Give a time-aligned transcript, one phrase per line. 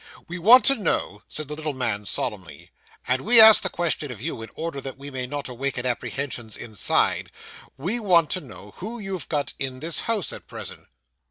[0.27, 2.71] 'We want to know,' said the little man solemnly;
[3.07, 6.57] 'and we ask the question of you, in order that we may not awaken apprehensions
[6.57, 7.29] inside
[7.77, 10.87] we want to know who you've got in this house at present?